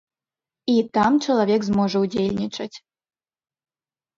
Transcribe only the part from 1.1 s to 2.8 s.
чалавек зможа ўдзельнічаць.